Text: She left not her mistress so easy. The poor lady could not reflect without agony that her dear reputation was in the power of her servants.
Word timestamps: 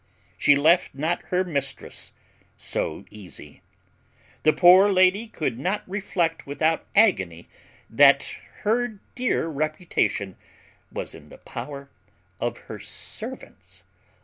She 0.35 0.55
left 0.55 0.95
not 0.95 1.21
her 1.25 1.43
mistress 1.43 2.11
so 2.57 3.05
easy. 3.11 3.61
The 4.41 4.51
poor 4.51 4.89
lady 4.91 5.27
could 5.27 5.59
not 5.59 5.83
reflect 5.87 6.47
without 6.47 6.87
agony 6.95 7.47
that 7.87 8.23
her 8.63 8.97
dear 9.13 9.45
reputation 9.47 10.37
was 10.91 11.13
in 11.13 11.29
the 11.29 11.37
power 11.37 11.91
of 12.39 12.57
her 12.65 12.79
servants. 12.79 13.83